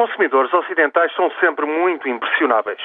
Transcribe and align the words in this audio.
consumidores 0.00 0.50
ocidentais 0.54 1.14
são 1.14 1.30
sempre 1.32 1.66
muito 1.66 2.08
impressionáveis. 2.08 2.80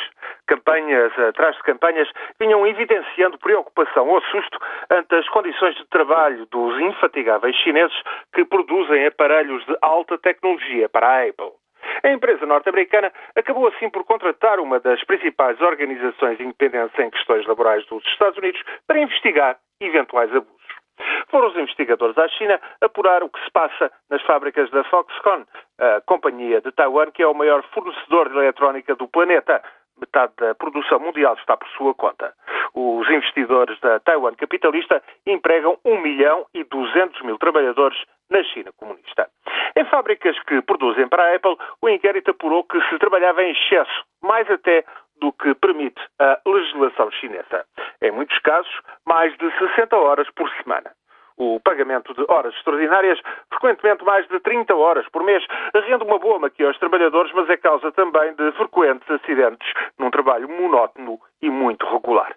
Campanhas 0.48 1.18
atrás 1.18 1.56
de 1.56 1.64
campanhas 1.64 2.10
vinham 2.38 2.68
evidenciando 2.68 3.38
preocupação 3.38 4.10
ou 4.10 4.22
susto 4.24 4.60
ante 4.90 5.16
as 5.16 5.30
condições 5.30 5.76
de 5.76 5.86
trabalho 5.86 6.46
dos 6.48 6.78
infatigáveis 6.82 7.56
chineses 7.56 7.96
que 8.34 8.44
produzem 8.44 9.06
aparelhos 9.08 9.66
de 9.66 9.78
alta 9.82 10.18
tecnologia 10.18 10.90
para 10.90 11.08
a 11.08 11.22
Apple. 11.22 11.54
A 12.04 12.12
empresa 12.12 12.46
norte-americana 12.46 13.14
acabou 13.34 13.66
assim 13.70 13.90
por 13.90 14.04
contratar 14.04 14.60
uma 14.60 14.82
das 14.82 15.02
principais 15.06 15.62
organizações 15.62 16.38
independentes 16.42 17.00
em 17.00 17.10
questões 17.10 17.46
laborais 17.48 17.86
dos 17.86 18.06
Estados 18.08 18.38
Unidos 18.38 18.62
para 18.86 19.00
investigar 19.00 19.58
eventuais 19.80 20.36
abusos. 20.36 20.55
Foram 21.30 21.48
os 21.48 21.58
investigadores 21.58 22.18
à 22.18 22.28
China 22.30 22.60
apurar 22.82 23.24
o 23.24 23.30
que 23.30 23.44
se 23.44 23.52
passa 23.52 23.92
nas 24.10 24.22
fábricas 24.24 24.70
da 24.72 24.84
Foxconn, 24.86 25.44
a 25.80 26.02
companhia 26.02 26.62
de 26.62 26.72
Taiwan 26.72 27.12
que 27.12 27.24
é 27.24 27.28
o 27.28 27.34
maior 27.34 27.64
fornecedor 27.74 28.30
de 28.30 28.38
eletrónica 28.38 28.96
do 28.96 29.08
planeta. 29.08 29.62
Metade 29.98 30.34
da 30.38 30.54
produção 30.54 31.00
mundial 31.00 31.36
está 31.36 31.56
por 31.56 31.68
sua 31.70 31.94
conta. 31.94 32.34
Os 32.74 33.10
investidores 33.10 33.80
da 33.80 34.00
Taiwan 34.02 34.36
capitalista 34.36 35.02
empregam 35.26 35.78
1 35.86 36.02
milhão 36.02 36.46
e 36.54 36.66
200 36.66 37.22
mil 37.22 37.38
trabalhadores 37.38 37.98
na 38.30 38.44
China 38.44 38.72
comunista. 38.78 39.30
Em 39.78 39.86
fábricas 39.86 40.38
que 40.44 40.62
produzem 40.62 41.08
para 41.08 41.24
a 41.24 41.36
Apple, 41.36 41.58
o 41.82 41.90
inquérito 41.90 42.32
apurou 42.32 42.64
que 42.64 42.82
se 42.90 42.98
trabalhava 42.98 43.44
em 43.44 43.52
excesso, 43.52 44.04
mais 44.22 44.50
até 44.50 44.84
do 45.20 45.32
que 45.32 45.54
permite 45.56 46.02
a 46.20 46.40
legislação 46.46 47.10
chinesa. 47.12 47.66
Em 48.02 48.12
muitos 48.12 48.38
casos, 48.40 48.74
mais 49.06 49.36
de 49.38 49.50
60 49.58 49.96
horas 49.96 50.30
por 50.32 50.50
semana. 50.62 50.92
O 51.38 51.60
pagamento 51.60 52.14
de 52.14 52.26
horas 52.30 52.54
extraordinárias, 52.56 53.20
frequentemente 53.50 54.06
mais 54.06 54.26
de 54.28 54.40
30 54.40 54.74
horas 54.74 55.06
por 55.10 55.24
mês, 55.24 55.46
rende 55.74 56.04
uma 56.04 56.18
boa 56.18 56.40
maquia 56.40 56.68
aos 56.68 56.80
trabalhadores, 56.80 57.32
mas 57.34 57.50
é 57.50 57.58
causa 57.58 57.92
também 57.92 58.34
de 58.36 58.52
frequentes 58.54 59.10
acidentes 59.10 59.68
num 60.00 60.10
trabalho 60.10 60.48
monótono 60.48 61.20
e 61.42 61.50
muito 61.50 61.86
regular. 61.86 62.34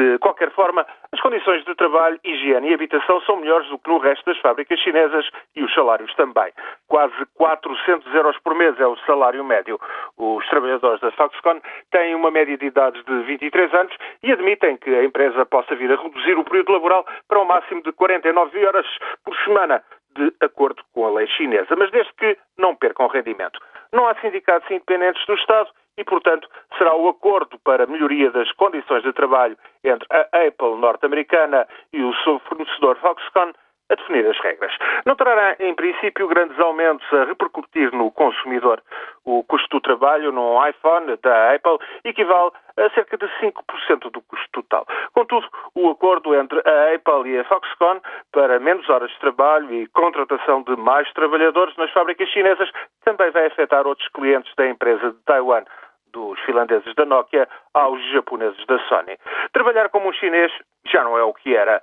De 0.00 0.16
qualquer 0.16 0.50
forma, 0.52 0.86
as 1.12 1.20
condições 1.20 1.62
de 1.66 1.74
trabalho, 1.74 2.18
higiene 2.24 2.70
e 2.70 2.74
habitação 2.74 3.20
são 3.20 3.36
melhores 3.36 3.68
do 3.68 3.78
que 3.78 3.90
no 3.90 3.98
resto 3.98 4.24
das 4.24 4.38
fábricas 4.38 4.80
chinesas 4.80 5.28
e 5.54 5.62
os 5.62 5.74
salários 5.74 6.14
também. 6.14 6.50
Quase 6.88 7.14
400 7.34 8.14
euros 8.14 8.38
por 8.38 8.54
mês 8.54 8.80
é 8.80 8.86
o 8.86 8.96
salário 9.04 9.44
médio. 9.44 9.78
Os 10.16 10.48
trabalhadores 10.48 11.02
da 11.02 11.10
Foxconn 11.10 11.60
têm 11.90 12.14
uma 12.14 12.30
média 12.30 12.56
de 12.56 12.64
idades 12.64 13.04
de 13.04 13.22
23 13.24 13.74
anos 13.74 13.94
e 14.22 14.32
admitem 14.32 14.78
que 14.78 14.88
a 14.88 15.04
empresa 15.04 15.44
possa 15.44 15.76
vir 15.76 15.92
a 15.92 16.00
reduzir 16.00 16.38
o 16.38 16.44
período 16.44 16.72
laboral 16.72 17.04
para 17.28 17.38
um 17.38 17.44
máximo 17.44 17.82
de 17.82 17.92
49 17.92 18.66
horas 18.66 18.86
por 19.22 19.36
semana, 19.44 19.84
de 20.16 20.32
acordo 20.40 20.82
com 20.94 21.06
a 21.06 21.10
lei 21.10 21.26
chinesa, 21.26 21.76
mas 21.76 21.90
desde 21.90 22.14
que 22.14 22.38
não 22.56 22.74
percam 22.74 23.06
rendimento. 23.06 23.60
Não 23.92 24.06
há 24.06 24.14
sindicatos 24.16 24.70
independentes 24.70 25.24
do 25.26 25.34
Estado 25.34 25.70
e, 25.96 26.04
portanto, 26.04 26.48
será 26.78 26.94
o 26.94 27.08
acordo 27.08 27.58
para 27.60 27.86
melhoria 27.86 28.30
das 28.30 28.50
condições 28.52 29.02
de 29.02 29.12
trabalho 29.12 29.56
entre 29.84 30.06
a 30.10 30.46
Apple 30.46 30.76
norte-americana 30.76 31.66
e 31.92 32.02
o 32.02 32.14
seu 32.22 32.38
fornecedor 32.40 32.96
Foxconn 32.96 33.52
a 33.90 33.94
definir 33.94 34.26
as 34.26 34.38
regras. 34.38 34.72
Não 35.04 35.16
trará, 35.16 35.56
em 35.58 35.74
princípio, 35.74 36.28
grandes 36.28 36.58
aumentos 36.58 37.06
a 37.12 37.24
repercutir 37.24 37.92
no 37.92 38.10
consumidor. 38.10 38.82
O 39.24 39.44
custo 39.44 39.68
do 39.68 39.80
trabalho 39.80 40.32
num 40.32 40.66
iPhone 40.66 41.16
da 41.22 41.54
Apple 41.54 41.78
equivale 42.04 42.52
a 42.76 42.88
cerca 42.90 43.16
de 43.16 43.26
5% 43.40 44.10
do 44.10 44.22
custo 44.22 44.48
total. 44.52 44.86
Contudo, 45.12 45.46
o 45.74 45.90
acordo 45.90 46.34
entre 46.34 46.58
a 46.60 46.94
Apple 46.94 47.30
e 47.30 47.38
a 47.38 47.44
Foxconn 47.44 48.00
para 48.32 48.58
menos 48.58 48.88
horas 48.88 49.10
de 49.10 49.18
trabalho 49.18 49.72
e 49.74 49.86
contratação 49.88 50.62
de 50.62 50.76
mais 50.76 51.10
trabalhadores 51.12 51.76
nas 51.76 51.90
fábricas 51.92 52.28
chinesas 52.30 52.70
também 53.04 53.30
vai 53.30 53.46
afetar 53.46 53.86
outros 53.86 54.08
clientes 54.08 54.54
da 54.56 54.68
empresa 54.68 55.10
de 55.10 55.18
Taiwan 55.24 55.64
dos 56.12 56.38
finlandeses 56.40 56.94
da 56.94 57.04
Nokia 57.04 57.48
aos 57.74 58.02
japoneses 58.12 58.64
da 58.66 58.78
Sony. 58.88 59.16
Trabalhar 59.52 59.88
como 59.90 60.08
um 60.08 60.12
chinês 60.12 60.52
já 60.86 61.04
não 61.04 61.16
é 61.16 61.22
o 61.22 61.34
que 61.34 61.54
era, 61.54 61.80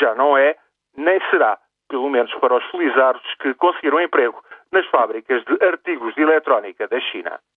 já 0.00 0.14
não 0.14 0.36
é, 0.36 0.56
nem 0.96 1.20
será, 1.30 1.58
pelo 1.88 2.08
menos 2.10 2.34
para 2.36 2.54
os 2.54 2.64
felizardos 2.70 3.34
que 3.40 3.54
conseguiram 3.54 4.00
emprego 4.00 4.42
nas 4.72 4.86
fábricas 4.86 5.44
de 5.44 5.64
artigos 5.64 6.14
de 6.14 6.22
eletrónica 6.22 6.86
da 6.88 7.00
China. 7.00 7.40